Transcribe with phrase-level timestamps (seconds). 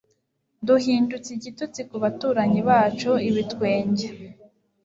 [0.67, 4.09] duhindutse igitutsi ku baturanyi bacu ibitwenges